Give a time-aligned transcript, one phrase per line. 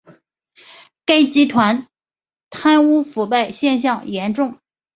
[1.05, 1.87] 该集团
[2.49, 4.57] 贪污腐败现象严重。